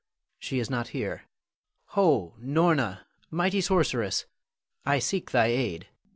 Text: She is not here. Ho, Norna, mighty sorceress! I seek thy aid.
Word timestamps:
She 0.39 0.57
is 0.57 0.67
not 0.67 0.87
here. 0.97 1.27
Ho, 1.89 2.33
Norna, 2.39 3.05
mighty 3.29 3.61
sorceress! 3.61 4.25
I 4.83 4.97
seek 4.97 5.29
thy 5.29 5.45
aid. 5.45 5.89